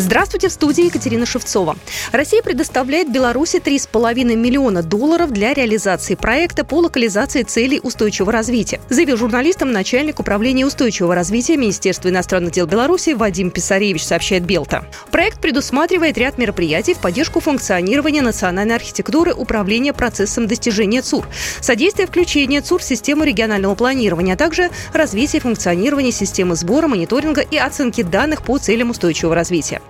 [0.00, 1.76] Здравствуйте, в студии Екатерина Шевцова.
[2.10, 9.18] Россия предоставляет Беларуси 3,5 миллиона долларов для реализации проекта по локализации целей устойчивого развития, заявил
[9.18, 14.86] журналистам начальник управления устойчивого развития Министерства иностранных дел Беларуси Вадим Писаревич, сообщает Белта.
[15.10, 21.28] Проект предусматривает ряд мероприятий в поддержку функционирования национальной архитектуры управления процессом достижения ЦУР,
[21.60, 27.58] содействие включения ЦУР в систему регионального планирования, а также развитие функционирования системы сбора, мониторинга и
[27.58, 29.82] оценки данных по целям устойчивого развития.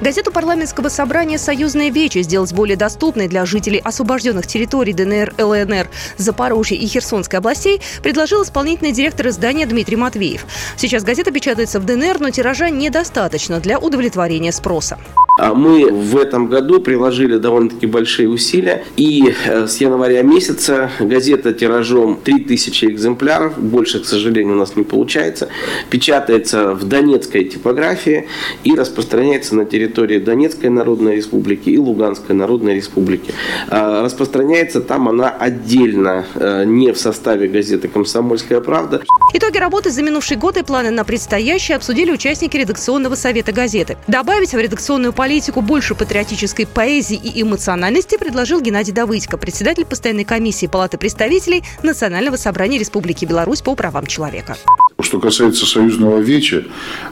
[0.00, 6.76] Газету парламентского собрания «Союзная вече» сделать более доступной для жителей освобожденных территорий ДНР, ЛНР, Запорожья
[6.76, 10.44] и Херсонской областей предложил исполнительный директор издания Дмитрий Матвеев.
[10.76, 14.98] Сейчас газета печатается в ДНР, но тиража недостаточно для удовлетворения спроса.
[15.38, 18.84] А мы в этом году приложили довольно-таки большие усилия.
[18.96, 24.82] И э, с января месяца газета тиражом 3000 экземпляров, больше, к сожалению, у нас не
[24.82, 25.48] получается,
[25.90, 28.28] печатается в донецкой типографии
[28.64, 33.34] и распространяется на территории Донецкой Народной Республики и Луганской Народной Республики.
[33.68, 39.02] А, распространяется там она отдельно, э, не в составе газеты «Комсомольская правда».
[39.34, 43.98] Итоги работы за минувший год и планы на предстоящий обсудили участники редакционного совета газеты.
[44.06, 45.25] Добавить в редакционную политику
[45.60, 52.78] больше патриотической поэзии и эмоциональности предложил Геннадий Давыдько, председатель постоянной комиссии Палаты представителей Национального собрания
[52.78, 54.56] Республики Беларусь по правам человека.
[55.00, 56.64] Что касается союзного веча,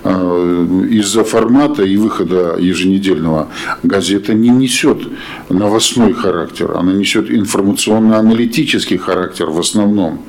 [0.04, 3.48] э, из-за формата и выхода еженедельного
[3.82, 4.98] газета не несет
[5.48, 10.20] новостной характер, она несет информационно-аналитический характер в основном.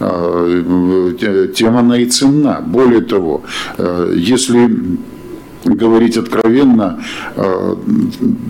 [0.00, 2.62] Э, тема она и ценна.
[2.66, 3.42] Более того,
[3.76, 4.70] э, если
[5.64, 7.02] говорить откровенно,
[7.34, 7.76] э,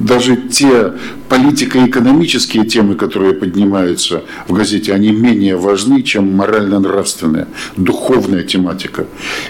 [0.01, 0.93] даже те
[1.29, 9.07] политико-экономические темы, которые поднимаются в газете, они менее важны, чем морально-нравственная, духовная тематика.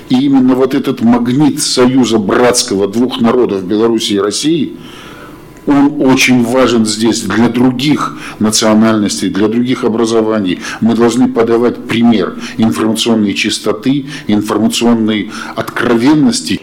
[0.09, 4.77] И именно вот этот магнит союза братского двух народов Беларуси и России–
[5.67, 10.61] он очень важен здесь для других национальностей, для других образований.
[10.81, 16.61] Мы должны подавать пример информационной чистоты, информационной откровенности.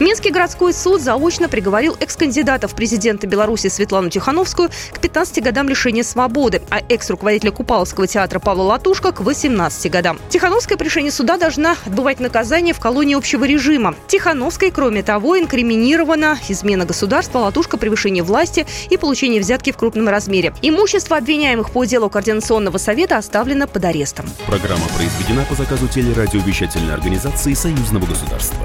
[0.00, 6.04] Минский городской суд заочно приговорил экс-кандидата в президенты Беларуси Светлану Тихановскую к 15 годам лишения
[6.04, 10.20] свободы, а экс-руководителя Купаловского театра Павла Латушка к 18 годам.
[10.28, 13.96] Тихановская при решении суда должна отбывать наказание в колонии общего режима.
[14.06, 20.54] Тихановской, кроме того, инкриминирована измена государства, латушка, превышение власти и получение взятки в крупном размере.
[20.62, 24.26] Имущество обвиняемых по делу Координационного совета оставлено под арестом.
[24.46, 28.64] Программа произведена по заказу телерадиовещательной организации Союзного государства.